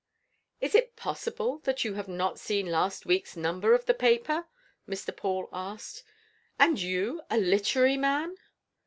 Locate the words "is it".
0.59-0.95